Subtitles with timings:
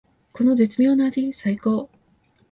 [0.33, 1.97] この絶妙な味さいこー！